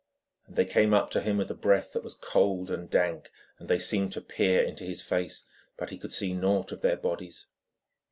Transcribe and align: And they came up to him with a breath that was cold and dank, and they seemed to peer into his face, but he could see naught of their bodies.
And 0.47 0.55
they 0.55 0.65
came 0.65 0.95
up 0.95 1.11
to 1.11 1.21
him 1.21 1.37
with 1.37 1.51
a 1.51 1.53
breath 1.53 1.93
that 1.93 2.03
was 2.03 2.15
cold 2.15 2.71
and 2.71 2.89
dank, 2.89 3.29
and 3.59 3.69
they 3.69 3.77
seemed 3.77 4.11
to 4.13 4.21
peer 4.21 4.63
into 4.63 4.83
his 4.83 5.03
face, 5.03 5.43
but 5.77 5.91
he 5.91 5.99
could 5.99 6.11
see 6.11 6.33
naught 6.33 6.71
of 6.71 6.81
their 6.81 6.97
bodies. 6.97 7.45